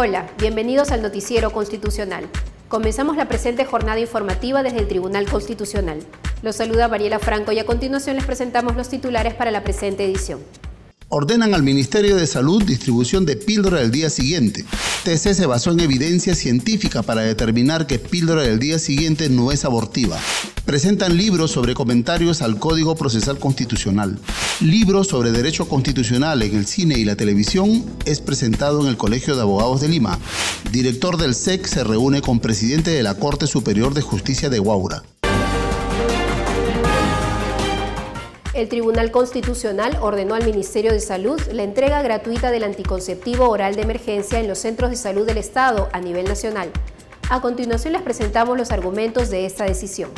Hola, 0.00 0.30
bienvenidos 0.38 0.92
al 0.92 1.02
Noticiero 1.02 1.50
Constitucional. 1.50 2.28
Comenzamos 2.68 3.16
la 3.16 3.26
presente 3.26 3.64
jornada 3.64 3.98
informativa 3.98 4.62
desde 4.62 4.78
el 4.78 4.86
Tribunal 4.86 5.26
Constitucional. 5.26 5.98
Los 6.40 6.54
saluda 6.54 6.86
Mariela 6.86 7.18
Franco 7.18 7.50
y 7.50 7.58
a 7.58 7.66
continuación 7.66 8.14
les 8.14 8.24
presentamos 8.24 8.76
los 8.76 8.88
titulares 8.88 9.34
para 9.34 9.50
la 9.50 9.64
presente 9.64 10.04
edición. 10.04 10.38
Ordenan 11.08 11.52
al 11.52 11.64
Ministerio 11.64 12.14
de 12.14 12.28
Salud 12.28 12.62
distribución 12.62 13.26
de 13.26 13.34
píldora 13.34 13.80
del 13.80 13.90
día 13.90 14.08
siguiente. 14.08 14.64
TC 15.02 15.34
se 15.34 15.46
basó 15.46 15.72
en 15.72 15.80
evidencia 15.80 16.36
científica 16.36 17.02
para 17.02 17.22
determinar 17.22 17.88
que 17.88 17.98
píldora 17.98 18.42
del 18.42 18.60
día 18.60 18.78
siguiente 18.78 19.28
no 19.28 19.50
es 19.50 19.64
abortiva. 19.64 20.16
Presentan 20.68 21.16
libros 21.16 21.52
sobre 21.52 21.72
comentarios 21.72 22.42
al 22.42 22.58
Código 22.58 22.94
Procesal 22.94 23.38
Constitucional. 23.38 24.18
Libros 24.60 25.06
sobre 25.06 25.32
derecho 25.32 25.66
constitucional 25.66 26.42
en 26.42 26.54
el 26.54 26.66
cine 26.66 26.98
y 26.98 27.06
la 27.06 27.16
televisión 27.16 27.86
es 28.04 28.20
presentado 28.20 28.82
en 28.82 28.88
el 28.88 28.98
Colegio 28.98 29.34
de 29.34 29.40
Abogados 29.40 29.80
de 29.80 29.88
Lima. 29.88 30.18
Director 30.70 31.16
del 31.16 31.34
SEC 31.34 31.64
se 31.64 31.84
reúne 31.84 32.20
con 32.20 32.40
presidente 32.40 32.90
de 32.90 33.02
la 33.02 33.14
Corte 33.14 33.46
Superior 33.46 33.94
de 33.94 34.02
Justicia 34.02 34.50
de 34.50 34.58
Guaura. 34.58 35.04
El 38.52 38.68
Tribunal 38.68 39.10
Constitucional 39.10 39.96
ordenó 40.02 40.34
al 40.34 40.44
Ministerio 40.44 40.92
de 40.92 41.00
Salud 41.00 41.40
la 41.50 41.62
entrega 41.62 42.02
gratuita 42.02 42.50
del 42.50 42.64
anticonceptivo 42.64 43.48
oral 43.48 43.74
de 43.74 43.80
emergencia 43.80 44.38
en 44.38 44.46
los 44.46 44.58
centros 44.58 44.90
de 44.90 44.96
salud 44.96 45.24
del 45.24 45.38
Estado 45.38 45.88
a 45.94 46.00
nivel 46.00 46.26
nacional. 46.26 46.68
A 47.30 47.40
continuación 47.40 47.94
les 47.94 48.02
presentamos 48.02 48.58
los 48.58 48.70
argumentos 48.70 49.30
de 49.30 49.46
esta 49.46 49.64
decisión. 49.64 50.10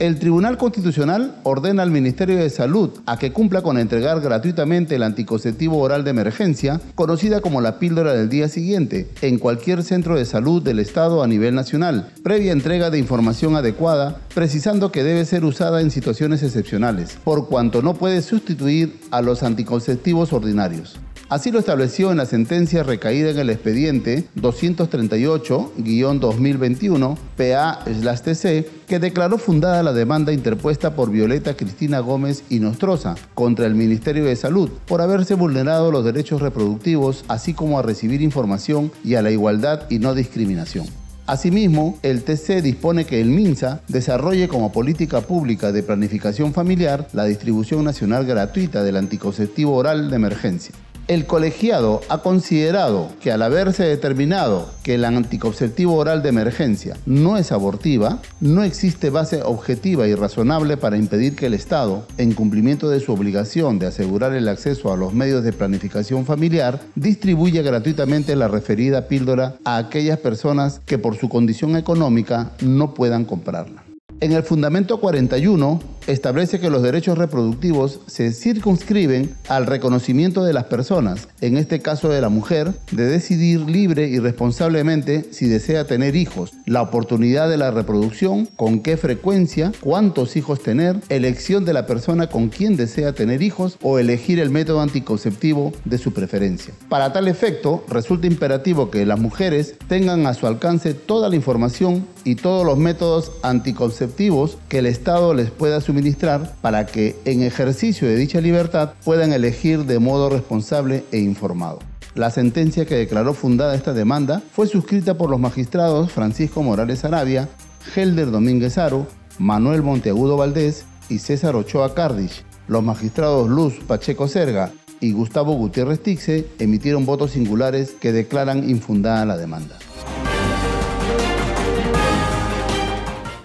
El 0.00 0.18
Tribunal 0.18 0.56
Constitucional 0.56 1.36
ordena 1.42 1.82
al 1.82 1.90
Ministerio 1.90 2.38
de 2.38 2.48
Salud 2.48 2.88
a 3.04 3.18
que 3.18 3.34
cumpla 3.34 3.60
con 3.60 3.76
entregar 3.76 4.18
gratuitamente 4.22 4.94
el 4.94 5.02
anticonceptivo 5.02 5.76
oral 5.76 6.04
de 6.04 6.10
emergencia, 6.10 6.80
conocida 6.94 7.42
como 7.42 7.60
la 7.60 7.78
píldora 7.78 8.14
del 8.14 8.30
día 8.30 8.48
siguiente, 8.48 9.10
en 9.20 9.38
cualquier 9.38 9.82
centro 9.82 10.16
de 10.16 10.24
salud 10.24 10.62
del 10.62 10.78
Estado 10.78 11.22
a 11.22 11.26
nivel 11.26 11.54
nacional, 11.54 12.08
previa 12.22 12.52
entrega 12.52 12.88
de 12.88 12.98
información 12.98 13.56
adecuada, 13.56 14.22
precisando 14.34 14.90
que 14.90 15.04
debe 15.04 15.26
ser 15.26 15.44
usada 15.44 15.82
en 15.82 15.90
situaciones 15.90 16.42
excepcionales, 16.42 17.18
por 17.22 17.48
cuanto 17.48 17.82
no 17.82 17.92
puede 17.92 18.22
sustituir 18.22 18.98
a 19.10 19.20
los 19.20 19.42
anticonceptivos 19.42 20.32
ordinarios. 20.32 20.98
Así 21.30 21.50
lo 21.52 21.60
estableció 21.60 22.10
en 22.10 22.16
la 22.16 22.26
sentencia 22.26 22.82
recaída 22.82 23.30
en 23.30 23.38
el 23.38 23.50
expediente 23.50 24.24
238-2021 24.34 27.16
PA-TC, 27.36 28.66
que 28.88 28.98
declaró 28.98 29.38
fundada 29.38 29.84
la 29.84 29.92
demanda 29.92 30.32
interpuesta 30.32 30.96
por 30.96 31.12
Violeta 31.12 31.54
Cristina 31.54 32.00
Gómez 32.00 32.42
y 32.50 32.58
Nostroza 32.58 33.14
contra 33.34 33.66
el 33.66 33.76
Ministerio 33.76 34.24
de 34.24 34.34
Salud 34.34 34.70
por 34.88 35.02
haberse 35.02 35.34
vulnerado 35.34 35.92
los 35.92 36.04
derechos 36.04 36.42
reproductivos, 36.42 37.24
así 37.28 37.54
como 37.54 37.78
a 37.78 37.82
recibir 37.82 38.22
información 38.22 38.90
y 39.04 39.14
a 39.14 39.22
la 39.22 39.30
igualdad 39.30 39.82
y 39.88 40.00
no 40.00 40.16
discriminación. 40.16 40.86
Asimismo, 41.28 41.96
el 42.02 42.24
TC 42.24 42.60
dispone 42.60 43.04
que 43.04 43.20
el 43.20 43.28
MINSA 43.28 43.82
desarrolle 43.86 44.48
como 44.48 44.72
política 44.72 45.20
pública 45.20 45.70
de 45.70 45.84
planificación 45.84 46.52
familiar 46.52 47.06
la 47.12 47.22
distribución 47.22 47.84
nacional 47.84 48.26
gratuita 48.26 48.82
del 48.82 48.96
anticonceptivo 48.96 49.76
oral 49.76 50.10
de 50.10 50.16
emergencia. 50.16 50.74
El 51.10 51.26
colegiado 51.26 52.02
ha 52.08 52.18
considerado 52.18 53.08
que 53.20 53.32
al 53.32 53.42
haberse 53.42 53.82
determinado 53.82 54.70
que 54.84 54.94
el 54.94 55.04
anticonceptivo 55.04 55.96
oral 55.96 56.22
de 56.22 56.28
emergencia 56.28 56.96
no 57.04 57.36
es 57.36 57.50
abortiva, 57.50 58.20
no 58.40 58.62
existe 58.62 59.10
base 59.10 59.42
objetiva 59.42 60.06
y 60.06 60.14
razonable 60.14 60.76
para 60.76 60.96
impedir 60.96 61.34
que 61.34 61.46
el 61.46 61.54
Estado, 61.54 62.06
en 62.16 62.32
cumplimiento 62.32 62.88
de 62.88 63.00
su 63.00 63.12
obligación 63.12 63.80
de 63.80 63.88
asegurar 63.88 64.34
el 64.34 64.46
acceso 64.46 64.92
a 64.92 64.96
los 64.96 65.12
medios 65.12 65.42
de 65.42 65.52
planificación 65.52 66.26
familiar, 66.26 66.80
distribuya 66.94 67.62
gratuitamente 67.62 68.36
la 68.36 68.46
referida 68.46 69.08
píldora 69.08 69.56
a 69.64 69.78
aquellas 69.78 70.20
personas 70.20 70.80
que 70.86 70.98
por 70.98 71.16
su 71.16 71.28
condición 71.28 71.74
económica 71.74 72.52
no 72.60 72.94
puedan 72.94 73.24
comprarla. 73.24 73.82
En 74.20 74.32
el 74.32 74.42
Fundamento 74.42 75.00
41 75.00 75.80
establece 76.06 76.60
que 76.60 76.70
los 76.70 76.82
derechos 76.82 77.18
reproductivos 77.18 78.00
se 78.06 78.32
circunscriben 78.32 79.34
al 79.48 79.66
reconocimiento 79.66 80.44
de 80.44 80.52
las 80.52 80.64
personas, 80.64 81.28
en 81.40 81.56
este 81.56 81.80
caso 81.80 82.08
de 82.08 82.20
la 82.20 82.28
mujer, 82.28 82.72
de 82.90 83.06
decidir 83.06 83.60
libre 83.60 84.08
y 84.08 84.18
responsablemente 84.18 85.26
si 85.32 85.46
desea 85.46 85.86
tener 85.86 86.16
hijos, 86.16 86.52
la 86.66 86.82
oportunidad 86.82 87.48
de 87.48 87.56
la 87.56 87.70
reproducción, 87.70 88.46
con 88.56 88.80
qué 88.80 88.96
frecuencia, 88.96 89.72
cuántos 89.80 90.36
hijos 90.36 90.62
tener, 90.62 90.96
elección 91.08 91.64
de 91.64 91.72
la 91.72 91.86
persona 91.86 92.28
con 92.28 92.48
quien 92.48 92.76
desea 92.76 93.12
tener 93.12 93.42
hijos 93.42 93.78
o 93.82 93.98
elegir 93.98 94.40
el 94.40 94.50
método 94.50 94.80
anticonceptivo 94.80 95.72
de 95.84 95.98
su 95.98 96.12
preferencia. 96.12 96.74
Para 96.88 97.12
tal 97.12 97.28
efecto, 97.28 97.84
resulta 97.88 98.26
imperativo 98.26 98.90
que 98.90 99.06
las 99.06 99.18
mujeres 99.18 99.74
tengan 99.88 100.26
a 100.26 100.34
su 100.34 100.46
alcance 100.46 100.94
toda 100.94 101.28
la 101.28 101.36
información 101.36 102.06
y 102.24 102.34
todos 102.36 102.64
los 102.66 102.78
métodos 102.78 103.32
anticonceptivos 103.42 104.58
que 104.68 104.78
el 104.78 104.86
Estado 104.86 105.34
les 105.34 105.50
pueda 105.50 105.80
suministrar 105.90 106.54
para 106.60 106.86
que 106.86 107.16
en 107.24 107.42
ejercicio 107.42 108.06
de 108.06 108.14
dicha 108.14 108.40
libertad 108.40 108.92
puedan 109.04 109.32
elegir 109.32 109.86
de 109.86 109.98
modo 109.98 110.30
responsable 110.30 111.04
e 111.10 111.18
informado. 111.18 111.80
La 112.14 112.30
sentencia 112.30 112.86
que 112.86 112.94
declaró 112.94 113.34
fundada 113.34 113.74
esta 113.74 113.92
demanda 113.92 114.40
fue 114.52 114.68
suscrita 114.68 115.18
por 115.18 115.30
los 115.30 115.40
magistrados 115.40 116.12
Francisco 116.12 116.62
Morales 116.62 117.04
Arabia, 117.04 117.48
Helder 117.96 118.30
Domínguez 118.30 118.78
Aro, 118.78 119.08
Manuel 119.38 119.82
Monteagudo 119.82 120.36
Valdés 120.36 120.84
y 121.08 121.18
César 121.18 121.56
Ochoa 121.56 121.92
Cardich. 121.92 122.44
Los 122.68 122.84
magistrados 122.84 123.48
Luz 123.48 123.74
Pacheco 123.88 124.28
Serga 124.28 124.70
y 125.00 125.10
Gustavo 125.10 125.54
Gutiérrez 125.54 126.00
Tixe 126.00 126.46
emitieron 126.60 127.04
votos 127.04 127.32
singulares 127.32 127.96
que 128.00 128.12
declaran 128.12 128.70
infundada 128.70 129.24
la 129.24 129.36
demanda. 129.36 129.76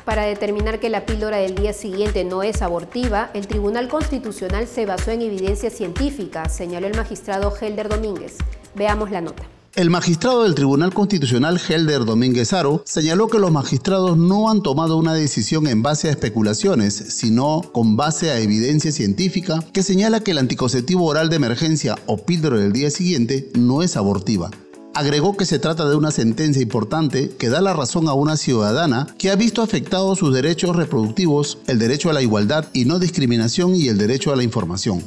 Para 0.05 0.21
determinar 0.21 0.79
que 0.79 0.89
la 0.89 1.03
píldora 1.07 1.37
del 1.37 1.55
día 1.55 1.73
siguiente 1.73 2.23
no 2.23 2.43
es 2.43 2.61
abortiva, 2.61 3.31
el 3.33 3.47
Tribunal 3.47 3.87
Constitucional 3.87 4.67
se 4.67 4.85
basó 4.85 5.09
en 5.09 5.23
evidencia 5.23 5.71
científica, 5.71 6.47
señaló 6.47 6.85
el 6.85 6.95
magistrado 6.95 7.51
Helder 7.59 7.89
Domínguez. 7.89 8.37
Veamos 8.75 9.09
la 9.09 9.21
nota. 9.21 9.43
El 9.73 9.89
magistrado 9.89 10.43
del 10.43 10.53
Tribunal 10.53 10.93
Constitucional 10.93 11.59
Helder 11.59 12.05
Domínguez 12.05 12.53
Aro 12.53 12.83
señaló 12.85 13.27
que 13.27 13.39
los 13.39 13.51
magistrados 13.51 14.15
no 14.15 14.49
han 14.49 14.61
tomado 14.61 14.95
una 14.95 15.15
decisión 15.15 15.67
en 15.67 15.81
base 15.81 16.07
a 16.07 16.11
especulaciones, 16.11 16.93
sino 16.93 17.63
con 17.73 17.97
base 17.97 18.29
a 18.29 18.39
evidencia 18.39 18.91
científica 18.91 19.59
que 19.73 19.83
señala 19.83 20.21
que 20.21 20.31
el 20.31 20.37
anticonceptivo 20.37 21.05
oral 21.05 21.29
de 21.29 21.37
emergencia 21.37 21.97
o 22.05 22.17
píldora 22.17 22.57
del 22.57 22.71
día 22.71 22.91
siguiente 22.91 23.49
no 23.55 23.81
es 23.81 23.97
abortiva. 23.97 24.51
Agregó 24.95 25.35
que 25.35 25.43
se 25.43 25.59
trata 25.59 25.89
de 25.89 25.97
una 25.97 26.09
sentencia 26.09 26.61
importante 26.61 27.29
que 27.37 27.49
da 27.49 27.59
la 27.59 27.73
razón 27.73 28.07
a 28.07 28.13
una 28.13 28.37
ciudadana 28.37 29.13
que 29.17 29.29
ha 29.29 29.35
visto 29.35 29.61
afectados 29.61 30.19
sus 30.19 30.33
derechos 30.33 30.73
reproductivos, 30.73 31.57
el 31.67 31.79
derecho 31.79 32.09
a 32.09 32.13
la 32.13 32.21
igualdad 32.21 32.69
y 32.71 32.85
no 32.85 32.97
discriminación 32.97 33.75
y 33.75 33.89
el 33.89 33.97
derecho 33.97 34.31
a 34.31 34.37
la 34.37 34.43
información. 34.43 35.03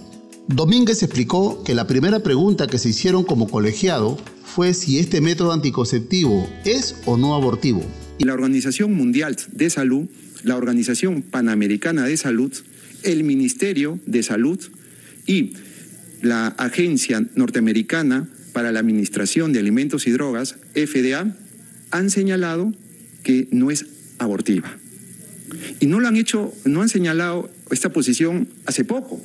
Domínguez 0.47 1.03
explicó 1.03 1.65
que 1.65 1.75
la 1.75 1.87
primera 1.87 2.21
pregunta 2.21 2.67
que 2.67 2.77
se 2.77 2.91
hicieron 2.91 3.25
como 3.25 3.49
colegiado 3.49 4.19
fue 4.45 4.75
si 4.75 4.99
este 4.99 5.23
método 5.23 5.53
anticonceptivo 5.53 6.47
es 6.67 6.97
o 7.07 7.17
no 7.17 7.35
abortivo. 7.35 7.81
La 8.19 8.35
Organización 8.35 8.93
Mundial 8.93 9.39
de 9.53 9.71
Salud, 9.71 10.07
la 10.43 10.57
Organización 10.57 11.23
Panamericana 11.23 12.05
de 12.05 12.19
Salud, 12.19 12.53
el 13.05 13.25
Ministerio 13.25 13.99
de 14.05 14.23
Salud 14.23 14.61
y 15.27 15.55
la 16.21 16.49
Agencia 16.49 17.27
Norteamericana 17.37 18.29
para 18.53 18.73
la 18.73 18.81
Administración 18.81 19.53
de 19.53 19.59
Alimentos 19.59 20.07
y 20.07 20.11
Drogas, 20.11 20.57
FDA, 20.75 21.35
han 21.91 22.11
señalado 22.11 22.75
que 23.23 23.49
no 23.51 23.71
es 23.71 23.87
abortiva. 24.19 24.77
Y 25.81 25.87
no 25.87 26.01
lo 26.01 26.09
han 26.09 26.17
hecho, 26.17 26.53
no 26.65 26.83
han 26.83 26.89
señalado 26.89 27.51
esta 27.71 27.93
posición 27.93 28.49
hace 28.67 28.85
poco. 28.85 29.23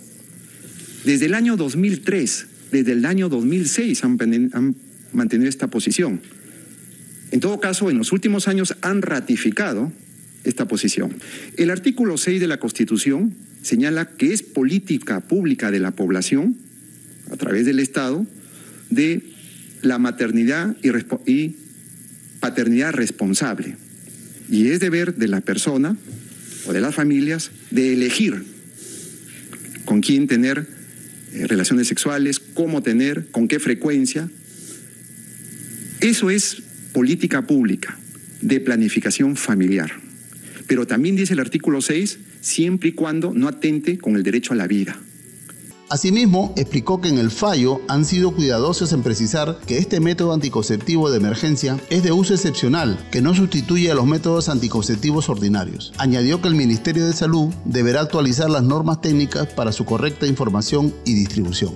Desde 1.05 1.25
el 1.25 1.33
año 1.33 1.57
2003, 1.57 2.47
desde 2.71 2.93
el 2.93 3.05
año 3.05 3.29
2006 3.29 4.03
han, 4.03 4.17
han 4.53 4.75
mantenido 5.11 5.49
esta 5.49 5.67
posición. 5.67 6.21
En 7.31 7.39
todo 7.39 7.59
caso, 7.59 7.89
en 7.89 7.97
los 7.97 8.11
últimos 8.11 8.47
años 8.47 8.75
han 8.81 9.01
ratificado 9.01 9.91
esta 10.43 10.67
posición. 10.67 11.15
El 11.57 11.71
artículo 11.71 12.17
6 12.17 12.39
de 12.39 12.47
la 12.47 12.59
Constitución 12.59 13.33
señala 13.61 14.09
que 14.09 14.33
es 14.33 14.43
política 14.43 15.21
pública 15.21 15.71
de 15.71 15.79
la 15.79 15.91
población, 15.91 16.57
a 17.31 17.37
través 17.37 17.65
del 17.65 17.79
Estado, 17.79 18.25
de 18.93 19.23
la 19.81 19.99
maternidad 19.99 20.75
y, 21.25 21.55
paternidad 22.39 22.93
responsable. 22.93 23.77
Y 24.49 24.67
es 24.67 24.79
deber 24.79 25.15
de 25.15 25.27
la 25.27 25.41
persona 25.41 25.97
o 26.65 26.73
de 26.73 26.81
las 26.81 26.95
familias 26.95 27.51
de 27.71 27.93
elegir 27.93 28.43
con 29.85 30.01
quién 30.01 30.27
tener 30.27 30.67
eh, 31.33 31.47
relaciones 31.47 31.87
sexuales, 31.87 32.39
cómo 32.39 32.83
tener, 32.83 33.27
con 33.31 33.47
qué 33.47 33.59
frecuencia. 33.59 34.29
Eso 36.01 36.29
es 36.29 36.61
política 36.91 37.41
pública 37.43 37.97
de 38.41 38.59
planificación 38.59 39.35
familiar. 39.35 39.91
Pero 40.67 40.85
también 40.85 41.15
dice 41.15 41.33
el 41.33 41.39
artículo 41.39 41.81
6, 41.81 42.19
siempre 42.41 42.89
y 42.89 42.91
cuando 42.93 43.33
no 43.33 43.47
atente 43.47 43.97
con 43.97 44.15
el 44.15 44.23
derecho 44.23 44.53
a 44.53 44.57
la 44.57 44.67
vida. 44.67 44.97
Asimismo, 45.93 46.51
explicó 46.55 46.99
que 46.99 47.09
en 47.09 47.19
el 47.19 47.29
fallo 47.29 47.79
han 47.87 48.03
sido 48.03 48.31
cuidadosos 48.31 48.93
en 48.93 49.03
precisar 49.03 49.59
que 49.67 49.77
este 49.77 49.99
método 49.99 50.33
anticonceptivo 50.33 51.11
de 51.11 51.17
emergencia 51.17 51.79
es 51.91 52.01
de 52.01 52.11
uso 52.11 52.33
excepcional, 52.33 52.97
que 53.11 53.21
no 53.21 53.35
sustituye 53.35 53.91
a 53.91 53.93
los 53.93 54.07
métodos 54.07 54.49
anticonceptivos 54.49 55.29
ordinarios. 55.29 55.93
Añadió 55.99 56.41
que 56.41 56.47
el 56.47 56.55
Ministerio 56.55 57.05
de 57.05 57.13
Salud 57.13 57.53
deberá 57.63 58.01
actualizar 58.01 58.49
las 58.49 58.63
normas 58.63 59.01
técnicas 59.01 59.45
para 59.45 59.71
su 59.71 59.85
correcta 59.85 60.25
información 60.25 60.91
y 61.05 61.13
distribución. 61.13 61.75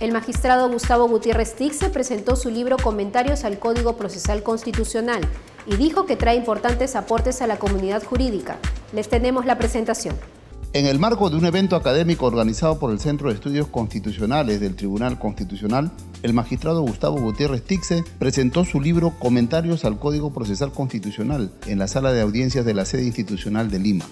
El 0.00 0.10
magistrado 0.10 0.68
Gustavo 0.68 1.06
Gutiérrez 1.06 1.54
Tixe 1.54 1.90
presentó 1.90 2.34
su 2.34 2.50
libro 2.50 2.76
Comentarios 2.76 3.44
al 3.44 3.60
Código 3.60 3.96
Procesal 3.96 4.42
Constitucional 4.42 5.20
y 5.66 5.76
dijo 5.76 6.06
que 6.06 6.16
trae 6.16 6.36
importantes 6.36 6.96
aportes 6.96 7.42
a 7.42 7.46
la 7.46 7.58
comunidad 7.58 8.02
jurídica. 8.04 8.58
Les 8.92 9.08
tenemos 9.08 9.46
la 9.46 9.58
presentación. 9.58 10.14
En 10.74 10.86
el 10.86 10.98
marco 10.98 11.30
de 11.30 11.36
un 11.36 11.46
evento 11.46 11.76
académico 11.76 12.26
organizado 12.26 12.80
por 12.80 12.90
el 12.90 12.98
Centro 12.98 13.28
de 13.28 13.34
Estudios 13.34 13.68
Constitucionales 13.68 14.58
del 14.58 14.74
Tribunal 14.74 15.20
Constitucional, 15.20 15.92
el 16.24 16.34
magistrado 16.34 16.82
Gustavo 16.82 17.20
Gutiérrez 17.20 17.62
Tixe 17.62 18.02
presentó 18.18 18.64
su 18.64 18.80
libro 18.80 19.12
Comentarios 19.20 19.84
al 19.84 20.00
Código 20.00 20.32
Procesal 20.32 20.72
Constitucional 20.72 21.52
en 21.68 21.78
la 21.78 21.86
sala 21.86 22.12
de 22.12 22.22
audiencias 22.22 22.64
de 22.64 22.74
la 22.74 22.86
sede 22.86 23.04
institucional 23.04 23.70
de 23.70 23.78
Lima. 23.78 24.04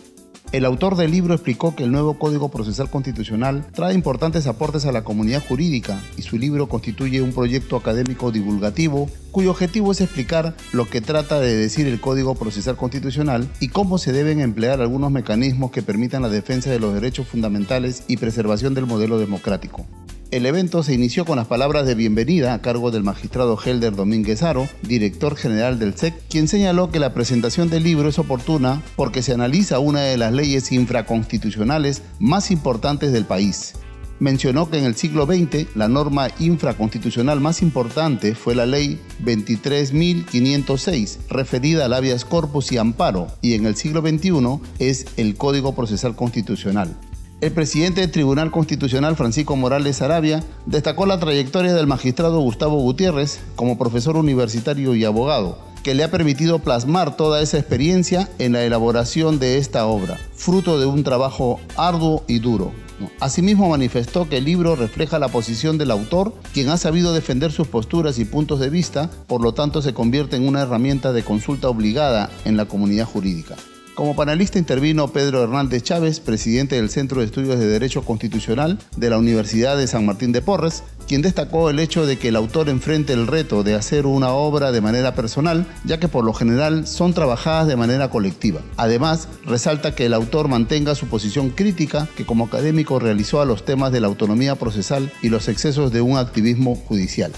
El 0.53 0.67
autor 0.67 0.97
del 0.97 1.11
libro 1.13 1.33
explicó 1.33 1.75
que 1.75 1.85
el 1.85 1.93
nuevo 1.93 2.19
Código 2.19 2.51
Procesal 2.51 2.91
Constitucional 2.91 3.65
trae 3.73 3.95
importantes 3.95 4.47
aportes 4.47 4.85
a 4.85 4.93
la 4.93 5.03
comunidad 5.03 5.43
jurídica 5.43 6.03
y 6.19 6.23
su 6.23 6.37
libro 6.37 6.69
constituye 6.69 7.23
un 7.23 7.33
proyecto 7.33 7.75
académico 7.75 8.31
divulgativo 8.31 9.09
cuyo 9.31 9.51
objetivo 9.51 9.93
es 9.93 10.03
explicar 10.03 10.55
lo 10.73 10.85
que 10.91 11.01
trata 11.01 11.41
de 11.41 11.57
decir 11.57 11.87
el 11.87 12.03
Código 12.03 12.35
Procesal 12.35 12.77
Constitucional 12.77 13.49
y 13.61 13.69
cómo 13.69 13.97
se 13.97 14.13
deben 14.13 14.41
emplear 14.41 14.83
algunos 14.83 15.11
mecanismos 15.11 15.71
que 15.71 15.81
permitan 15.81 16.21
la 16.21 16.29
defensa 16.29 16.71
de 16.71 16.81
los 16.81 16.93
derechos 16.93 17.27
fundamentales 17.29 18.05
y 18.07 18.19
preservación 18.19 18.75
del 18.75 18.85
modelo 18.85 19.19
democrático. 19.19 19.87
El 20.33 20.47
evento 20.47 20.83
se 20.83 20.95
inició 20.95 21.25
con 21.27 21.37
las 21.37 21.47
palabras 21.47 21.87
de 21.87 21.95
bienvenida 21.95 22.55
a 22.55 22.63
cargo 22.63 22.91
del 22.91 23.03
magistrado 23.03 23.59
Helder 23.63 23.95
Domínguez 23.95 24.43
Aro, 24.43 24.67
director 24.81 25.37
general 25.37 25.79
del 25.79 25.95
SEC, 25.95 26.15
quien 26.31 26.49
señaló 26.49 26.91
que 26.91 26.99
la 26.99 27.13
presentación 27.13 27.69
del 27.69 27.83
libro 27.83 28.09
es 28.09 28.19
oportuna 28.19 28.81
porque 28.97 29.21
se 29.21 29.35
analiza 29.35 29.79
una 29.79 30.01
de 30.01 30.17
las 30.17 30.33
leyes 30.33 30.73
infraconstitucionales 30.73 32.01
más 32.19 32.51
importantes 32.51 33.13
del 33.13 33.27
país. 33.27 33.75
Mencionó 34.21 34.71
que 34.71 34.79
en 34.79 34.87
el 34.87 34.95
siglo 34.95 35.27
XX 35.27 35.67
la 35.75 35.89
norma 35.89 36.29
infraconstitucional 36.39 37.39
más 37.43 37.61
importante 37.61 38.35
fue 38.35 38.55
la 38.55 38.65
ley 38.65 38.99
23.506, 39.23 41.19
referida 41.29 41.85
al 41.85 41.93
habeas 41.93 42.25
corpus 42.25 42.73
y 42.73 42.79
amparo, 42.79 43.27
y 43.43 43.53
en 43.53 43.67
el 43.67 43.77
siglo 43.77 44.01
XXI 44.01 44.61
es 44.79 45.05
el 45.19 45.35
Código 45.35 45.75
Procesal 45.75 46.17
Constitucional. 46.17 46.97
El 47.43 47.51
presidente 47.51 48.03
del 48.03 48.13
Tribunal 48.13 48.53
Constitucional, 48.53 49.17
Francisco 49.17 49.57
Morales 49.57 50.01
Arabia, 50.01 50.45
destacó 50.65 51.07
la 51.07 51.19
trayectoria 51.19 51.75
del 51.75 51.89
magistrado 51.89 52.39
Gustavo 52.39 52.79
Gutiérrez 52.79 53.41
como 53.57 53.77
profesor 53.77 54.17
universitario 54.17 54.95
y 54.95 55.05
abogado, 55.05 55.59
que 55.83 55.97
le 55.97 56.05
ha 56.05 56.11
permitido 56.13 56.61
plasmar 56.61 57.17
toda 57.17 57.43
esa 57.43 57.59
experiencia 57.59 58.31
en 58.39 58.53
la 58.53 58.63
elaboración 58.63 59.41
de 59.41 59.59
esta 59.59 59.87
obra, 59.87 60.21
fruto 60.37 60.79
de 60.79 60.87
un 60.87 61.03
trabajo 61.03 61.59
arduo 61.77 62.23
y 62.29 62.39
duro. 62.39 62.71
Asimismo 63.19 63.69
manifestó 63.69 64.29
que 64.29 64.37
el 64.37 64.45
libro 64.45 64.77
refleja 64.77 65.19
la 65.19 65.27
posición 65.27 65.79
del 65.79 65.91
autor, 65.91 66.33
quien 66.55 66.69
ha 66.69 66.77
sabido 66.77 67.13
defender 67.13 67.51
sus 67.51 67.67
posturas 67.67 68.21
y 68.21 68.25
puntos 68.25 68.61
de 68.61 68.71
vista, 68.71 69.11
por 69.27 69.43
lo 69.43 69.53
tanto 69.53 69.83
se 69.83 69.95
convierte 69.95 70.37
en 70.37 70.47
una 70.47 70.63
herramienta 70.63 71.13
de 71.13 71.25
consulta 71.25 71.69
obligada 71.69 72.31
en 72.45 72.57
la 72.57 72.67
comunidad 72.67 73.07
jurídica. 73.07 73.57
Como 73.95 74.17
panelista 74.17 74.59
intervino 74.59 75.09
Pedro 75.09 75.43
Hernández 75.43 75.83
Chávez, 75.83 76.19
presidente 76.19 76.77
del 76.77 76.89
Centro 76.89 77.21
de 77.21 77.27
Estudios 77.27 77.59
de 77.59 77.67
Derecho 77.67 78.03
Constitucional 78.03 78.79
de 78.97 79.11
la 79.11 79.19
Universidad 79.19 79.77
de 79.77 79.87
San 79.87 80.07
Martín 80.07 80.33
de 80.33 80.41
Porres, 80.41 80.83
quien 81.07 81.21
destacó 81.21 81.69
el 81.69 81.79
hecho 81.79 82.07
de 82.07 82.17
que 82.17 82.29
el 82.29 82.37
autor 82.37 82.71
enfrente 82.71 83.13
el 83.13 83.27
reto 83.27 83.63
de 83.63 83.75
hacer 83.75 84.07
una 84.07 84.31
obra 84.31 84.73
de 84.73 84.81
manera 84.81 85.15
personal, 85.15 85.67
ya 85.85 86.01
que 86.01 86.09
por 86.09 86.25
lo 86.25 86.33
general 86.33 86.87
son 86.87 87.13
trabajadas 87.13 87.69
de 87.69 87.77
manera 87.77 88.09
colectiva. 88.09 88.63
Además, 88.79 89.29
resalta 89.45 89.95
que 89.95 90.07
el 90.07 90.15
autor 90.15 90.49
mantenga 90.49 90.95
su 90.95 91.07
posición 91.07 91.51
crítica 91.51 92.09
que 92.17 92.25
como 92.25 92.47
académico 92.47 92.99
realizó 92.99 93.43
a 93.43 93.45
los 93.45 93.67
temas 93.67 93.93
de 93.93 94.01
la 94.01 94.07
autonomía 94.07 94.55
procesal 94.55 95.13
y 95.21 95.29
los 95.29 95.49
excesos 95.49 95.93
de 95.93 96.01
un 96.01 96.17
activismo 96.17 96.77
judicial. 96.77 97.33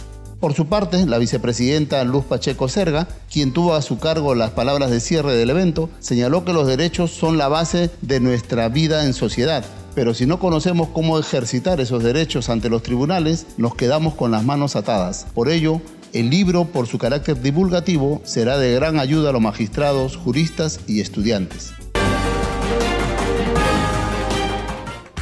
Por 0.44 0.52
su 0.52 0.66
parte, 0.66 1.06
la 1.06 1.16
vicepresidenta 1.16 2.04
Luz 2.04 2.26
Pacheco 2.26 2.68
Serga, 2.68 3.08
quien 3.32 3.54
tuvo 3.54 3.72
a 3.72 3.80
su 3.80 3.98
cargo 3.98 4.34
las 4.34 4.50
palabras 4.50 4.90
de 4.90 5.00
cierre 5.00 5.32
del 5.32 5.48
evento, 5.48 5.88
señaló 6.00 6.44
que 6.44 6.52
los 6.52 6.66
derechos 6.66 7.12
son 7.12 7.38
la 7.38 7.48
base 7.48 7.88
de 8.02 8.20
nuestra 8.20 8.68
vida 8.68 9.06
en 9.06 9.14
sociedad. 9.14 9.64
Pero 9.94 10.12
si 10.12 10.26
no 10.26 10.38
conocemos 10.38 10.88
cómo 10.88 11.18
ejercitar 11.18 11.80
esos 11.80 12.02
derechos 12.02 12.50
ante 12.50 12.68
los 12.68 12.82
tribunales, 12.82 13.46
nos 13.56 13.74
quedamos 13.74 14.16
con 14.16 14.32
las 14.32 14.44
manos 14.44 14.76
atadas. 14.76 15.26
Por 15.32 15.48
ello, 15.48 15.80
el 16.12 16.28
libro, 16.28 16.66
por 16.66 16.88
su 16.88 16.98
carácter 16.98 17.40
divulgativo, 17.40 18.20
será 18.24 18.58
de 18.58 18.74
gran 18.74 19.00
ayuda 19.00 19.30
a 19.30 19.32
los 19.32 19.40
magistrados, 19.40 20.18
juristas 20.18 20.78
y 20.86 21.00
estudiantes. 21.00 21.72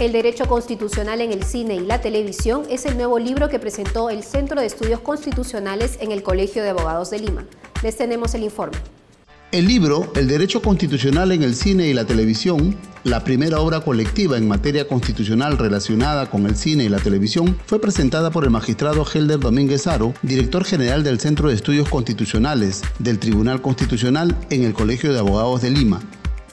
El 0.03 0.11
Derecho 0.11 0.49
Constitucional 0.49 1.21
en 1.21 1.31
el 1.31 1.45
Cine 1.45 1.77
y 1.77 1.87
la 1.87 2.01
Televisión 2.01 2.65
es 2.69 2.87
el 2.87 2.97
nuevo 2.97 3.21
libro 3.21 3.49
que 3.49 3.61
presentó 3.61 4.11
el 4.11 4.25
Centro 4.25 4.61
de 4.61 4.67
Estudios 4.67 4.99
Constitucionales 4.99 5.97
en 6.01 6.11
el 6.11 6.25
Colegio 6.25 6.65
de 6.65 6.71
Abogados 6.71 7.11
de 7.11 7.21
Lima. 7.21 7.47
Les 7.85 7.97
tenemos 7.97 8.35
el 8.35 8.43
informe. 8.43 8.77
El 9.53 9.69
libro 9.69 10.11
El 10.17 10.27
Derecho 10.27 10.61
Constitucional 10.61 11.31
en 11.31 11.45
el 11.45 11.55
Cine 11.55 11.87
y 11.87 11.95
la 11.95 12.05
Televisión, 12.05 12.77
la 13.05 13.23
primera 13.23 13.61
obra 13.61 13.79
colectiva 13.79 14.37
en 14.37 14.49
materia 14.49 14.89
constitucional 14.89 15.57
relacionada 15.57 16.29
con 16.29 16.47
el 16.47 16.57
cine 16.57 16.83
y 16.83 16.89
la 16.89 16.99
televisión, 16.99 17.57
fue 17.67 17.81
presentada 17.81 18.33
por 18.33 18.43
el 18.43 18.51
magistrado 18.51 19.07
Helder 19.07 19.39
Domínguez 19.39 19.87
Aro, 19.87 20.15
director 20.23 20.65
general 20.65 21.05
del 21.05 21.21
Centro 21.21 21.49
de 21.49 21.55
Estudios 21.55 21.89
Constitucionales 21.89 22.83
del 22.99 23.21
Tribunal 23.21 23.63
Constitucional 23.63 24.37
en 24.51 24.65
el 24.65 24.73
Colegio 24.73 25.13
de 25.13 25.21
Abogados 25.21 25.63
de 25.63 25.71
Lima 25.71 26.01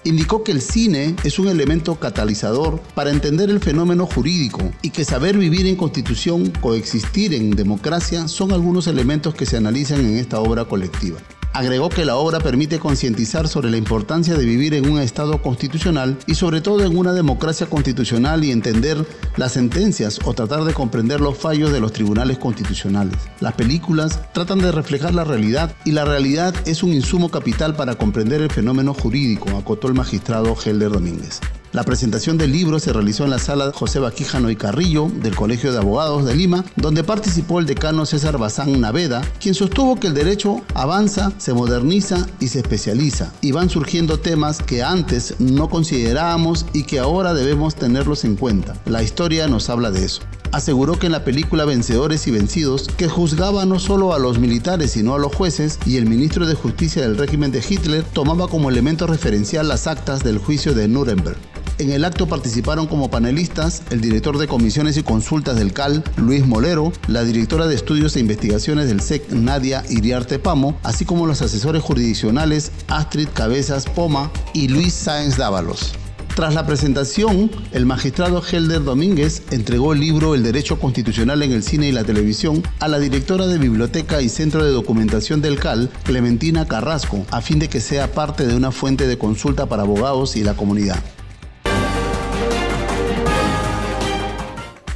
indicó 0.03 0.43
que 0.43 0.51
el 0.51 0.61
cine 0.61 1.15
es 1.23 1.39
un 1.39 1.47
elemento 1.47 1.95
catalizador 1.95 2.79
para 2.95 3.11
entender 3.11 3.49
el 3.49 3.59
fenómeno 3.59 4.05
jurídico 4.05 4.71
y 4.81 4.91
que 4.91 5.05
saber 5.05 5.37
vivir 5.37 5.67
en 5.67 5.75
constitución, 5.75 6.51
coexistir 6.61 7.33
en 7.33 7.51
democracia 7.51 8.27
son 8.27 8.51
algunos 8.51 8.87
elementos 8.87 9.35
que 9.35 9.45
se 9.45 9.57
analizan 9.57 10.01
en 10.01 10.17
esta 10.17 10.39
obra 10.39 10.65
colectiva. 10.65 11.19
Agregó 11.53 11.89
que 11.89 12.05
la 12.05 12.15
obra 12.15 12.39
permite 12.39 12.79
concientizar 12.79 13.47
sobre 13.47 13.71
la 13.71 13.77
importancia 13.77 14.35
de 14.35 14.45
vivir 14.45 14.73
en 14.73 14.89
un 14.89 14.99
Estado 14.99 15.41
constitucional 15.41 16.17
y 16.27 16.35
sobre 16.35 16.61
todo 16.61 16.85
en 16.85 16.97
una 16.97 17.11
democracia 17.13 17.67
constitucional 17.67 18.43
y 18.43 18.51
entender 18.51 19.05
las 19.35 19.53
sentencias 19.53 20.19
o 20.25 20.33
tratar 20.33 20.63
de 20.63 20.73
comprender 20.73 21.21
los 21.21 21.37
fallos 21.37 21.71
de 21.71 21.79
los 21.79 21.91
tribunales 21.91 22.37
constitucionales. 22.37 23.15
Las 23.39 23.53
películas 23.53 24.21
tratan 24.33 24.59
de 24.59 24.71
reflejar 24.71 25.15
la 25.15 25.23
realidad 25.23 25.75
y 25.85 25.91
la 25.91 26.05
realidad 26.05 26.53
es 26.65 26.83
un 26.83 26.93
insumo 26.93 27.29
capital 27.29 27.75
para 27.75 27.95
comprender 27.95 28.41
el 28.41 28.51
fenómeno 28.51 28.93
jurídico, 28.93 29.49
acotó 29.57 29.87
el 29.87 29.95
magistrado 29.95 30.55
Helder 30.55 30.91
Domínguez. 30.91 31.39
La 31.71 31.83
presentación 31.83 32.39
del 32.39 32.51
libro 32.51 32.79
se 32.79 32.91
realizó 32.91 33.25
en 33.25 33.29
la 33.29 33.37
sala 33.37 33.71
José 33.75 33.99
Baquíjano 33.99 34.49
y 34.49 34.55
Carrillo 34.55 35.07
del 35.21 35.35
Colegio 35.35 35.71
de 35.71 35.77
Abogados 35.77 36.25
de 36.25 36.35
Lima, 36.35 36.65
donde 36.75 37.03
participó 37.03 37.59
el 37.59 37.67
decano 37.67 38.07
César 38.07 38.39
Bazán 38.39 38.81
Naveda, 38.81 39.21
quien 39.39 39.53
sostuvo 39.53 39.99
que 39.99 40.07
el 40.07 40.15
derecho 40.15 40.61
avanza, 40.73 41.31
se 41.37 41.53
moderniza 41.53 42.25
y 42.39 42.47
se 42.47 42.59
especializa, 42.59 43.31
y 43.41 43.51
van 43.51 43.69
surgiendo 43.69 44.19
temas 44.19 44.63
que 44.63 44.81
antes 44.81 45.35
no 45.37 45.69
considerábamos 45.69 46.65
y 46.73 46.83
que 46.83 46.97
ahora 46.97 47.35
debemos 47.35 47.75
tenerlos 47.75 48.25
en 48.25 48.35
cuenta. 48.35 48.73
La 48.85 49.03
historia 49.03 49.47
nos 49.47 49.69
habla 49.69 49.91
de 49.91 50.05
eso 50.05 50.21
aseguró 50.51 50.97
que 50.97 51.05
en 51.05 51.11
la 51.11 51.23
película 51.23 51.65
Vencedores 51.65 52.27
y 52.27 52.31
Vencidos, 52.31 52.87
que 52.97 53.07
juzgaba 53.07 53.65
no 53.65 53.77
solo 53.77 54.13
a 54.13 54.19
los 54.19 54.39
militares 54.39 54.91
sino 54.91 55.13
a 55.13 55.19
los 55.19 55.35
jueces, 55.35 55.77
y 55.85 55.97
el 55.97 56.07
ministro 56.07 56.47
de 56.47 56.55
Justicia 56.55 57.03
del 57.03 57.17
régimen 57.17 57.51
de 57.51 57.63
Hitler 57.67 58.03
tomaba 58.03 58.47
como 58.47 58.69
elemento 58.69 59.07
referencial 59.07 59.67
las 59.67 59.87
actas 59.87 60.23
del 60.23 60.39
juicio 60.39 60.73
de 60.73 60.87
Nuremberg. 60.87 61.37
En 61.79 61.93
el 61.93 62.03
acto 62.03 62.27
participaron 62.27 62.87
como 62.87 63.09
panelistas 63.09 63.83
el 63.89 64.01
director 64.01 64.37
de 64.37 64.49
comisiones 64.49 64.97
y 64.97 65.03
consultas 65.03 65.55
del 65.55 65.71
CAL, 65.71 66.03
Luis 66.17 66.45
Molero, 66.45 66.91
la 67.07 67.23
directora 67.23 67.67
de 67.67 67.75
estudios 67.75 68.17
e 68.17 68.19
investigaciones 68.19 68.89
del 68.89 68.99
SEC, 68.99 69.31
Nadia 69.31 69.85
Iriarte 69.89 70.39
Pamo, 70.39 70.77
así 70.83 71.05
como 71.05 71.25
los 71.25 71.41
asesores 71.41 71.81
jurisdiccionales 71.81 72.73
Astrid 72.89 73.29
Cabezas 73.33 73.85
Poma 73.85 74.29
y 74.53 74.67
Luis 74.67 74.93
Sáenz 74.93 75.37
Dávalos. 75.37 75.93
Tras 76.35 76.53
la 76.53 76.65
presentación, 76.65 77.49
el 77.71 77.85
magistrado 77.85 78.43
Helder 78.43 78.83
Domínguez 78.83 79.43
entregó 79.51 79.93
el 79.93 80.01
libro 80.01 80.35
El 80.35 80.43
Derecho 80.43 80.79
Constitucional 80.79 81.43
en 81.43 81.53
el 81.53 81.63
Cine 81.63 81.87
y 81.87 81.93
la 81.93 82.03
Televisión 82.03 82.61
a 82.81 82.89
la 82.89 82.99
directora 82.99 83.47
de 83.47 83.57
Biblioteca 83.57 84.21
y 84.21 84.27
Centro 84.27 84.65
de 84.65 84.71
Documentación 84.71 85.41
del 85.41 85.57
CAL, 85.57 85.89
Clementina 86.03 86.65
Carrasco, 86.65 87.25
a 87.31 87.39
fin 87.39 87.57
de 87.57 87.69
que 87.69 87.79
sea 87.79 88.11
parte 88.11 88.45
de 88.45 88.55
una 88.55 88.71
fuente 88.71 89.07
de 89.07 89.17
consulta 89.17 89.67
para 89.67 89.83
abogados 89.83 90.35
y 90.35 90.43
la 90.43 90.55
comunidad. 90.55 91.01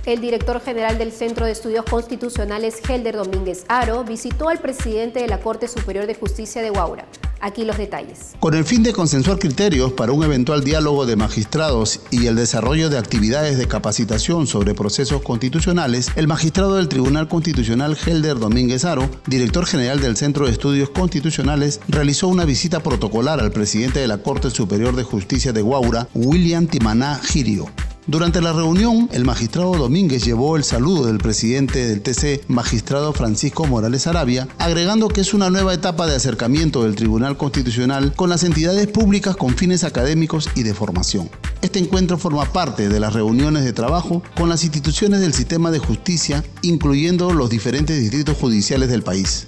El 0.05 0.19
director 0.19 0.59
general 0.59 0.97
del 0.97 1.13
Centro 1.13 1.45
de 1.45 1.53
Estudios 1.53 1.85
Constitucionales, 1.85 2.81
Helder 2.89 3.15
Domínguez 3.15 3.63
Aro, 3.69 4.03
visitó 4.03 4.49
al 4.49 4.59
presidente 4.59 5.21
de 5.21 5.29
la 5.29 5.39
Corte 5.39 5.69
Superior 5.69 6.07
de 6.07 6.15
Justicia 6.15 6.61
de 6.61 6.71
Huaura, 6.71 7.05
Aquí 7.39 7.63
los 7.63 7.77
detalles. 7.77 8.35
Con 8.39 8.53
el 8.53 8.65
fin 8.65 8.83
de 8.83 8.93
consensuar 8.93 9.39
criterios 9.39 9.93
para 9.93 10.11
un 10.11 10.23
eventual 10.23 10.63
diálogo 10.63 11.05
de 11.05 11.17
magistrados 11.17 12.01
y 12.09 12.27
el 12.27 12.35
desarrollo 12.35 12.89
de 12.89 12.97
actividades 12.97 13.57
de 13.57 13.67
capacitación 13.67 14.47
sobre 14.47 14.73
procesos 14.73 15.21
constitucionales, 15.21 16.09
el 16.15 16.27
magistrado 16.27 16.75
del 16.75 16.89
Tribunal 16.89 17.29
Constitucional 17.29 17.97
Helder 17.97 18.39
Domínguez 18.39 18.83
Aro, 18.85 19.09
director 19.25 19.65
general 19.65 20.01
del 20.01 20.17
Centro 20.17 20.45
de 20.45 20.51
Estudios 20.51 20.89
Constitucionales, 20.89 21.79
realizó 21.87 22.27
una 22.27 22.45
visita 22.45 22.81
protocolar 22.81 23.39
al 23.39 23.51
presidente 23.51 23.99
de 23.99 24.07
la 24.07 24.19
Corte 24.19 24.49
Superior 24.49 24.95
de 24.95 25.03
Justicia 25.03 25.53
de 25.53 25.61
Guaura, 25.61 26.07
William 26.13 26.67
Timaná 26.67 27.19
Girio. 27.23 27.69
Durante 28.05 28.41
la 28.41 28.51
reunión, 28.51 29.07
el 29.13 29.23
magistrado 29.23 29.77
Domínguez 29.77 30.25
llevó 30.25 30.57
el 30.57 30.65
saludo 30.65 31.05
del 31.05 31.19
presidente 31.19 31.87
del 31.87 32.01
TC, 32.01 32.43
magistrado 32.49 33.13
Francisco 33.13 33.65
Morales 33.65 34.07
Arabia, 34.07 34.49
agregando 34.59 35.07
que 35.07 35.21
es 35.21 35.33
una 35.33 35.49
nueva 35.49 35.73
etapa 35.73 36.05
de 36.05 36.17
acercamiento 36.17 36.83
del 36.83 36.95
Tribunal 36.95 37.37
Constitucional 37.37 38.13
con 38.13 38.29
las 38.29 38.43
entidades 38.43 38.87
públicas 38.87 39.37
con 39.37 39.55
fines 39.55 39.85
académicos 39.85 40.49
y 40.53 40.63
de 40.63 40.73
formación. 40.73 41.29
Este 41.61 41.79
encuentro 41.79 42.17
forma 42.17 42.43
parte 42.51 42.89
de 42.89 42.99
las 42.99 43.13
reuniones 43.13 43.63
de 43.63 43.71
trabajo 43.71 44.21
con 44.35 44.49
las 44.49 44.65
instituciones 44.65 45.21
del 45.21 45.33
sistema 45.33 45.71
de 45.71 45.79
justicia, 45.79 46.43
incluyendo 46.61 47.31
los 47.31 47.49
diferentes 47.49 47.97
distritos 47.97 48.35
judiciales 48.37 48.89
del 48.89 49.03
país. 49.03 49.47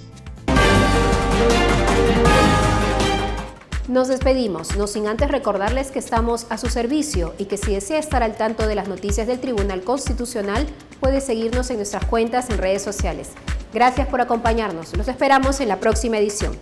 Nos 3.88 4.08
despedimos, 4.08 4.76
no 4.76 4.88
sin 4.88 5.06
antes 5.06 5.30
recordarles 5.30 5.92
que 5.92 6.00
estamos 6.00 6.46
a 6.50 6.58
su 6.58 6.68
servicio 6.68 7.34
y 7.38 7.44
que 7.44 7.56
si 7.56 7.72
desea 7.72 8.00
estar 8.00 8.24
al 8.24 8.34
tanto 8.34 8.66
de 8.66 8.74
las 8.74 8.88
noticias 8.88 9.28
del 9.28 9.38
Tribunal 9.38 9.82
Constitucional, 9.82 10.66
puede 10.98 11.20
seguirnos 11.20 11.70
en 11.70 11.76
nuestras 11.76 12.04
cuentas 12.04 12.50
en 12.50 12.58
redes 12.58 12.82
sociales. 12.82 13.30
Gracias 13.72 14.08
por 14.08 14.20
acompañarnos. 14.20 14.96
Los 14.96 15.06
esperamos 15.06 15.60
en 15.60 15.68
la 15.68 15.78
próxima 15.78 16.18
edición. 16.18 16.58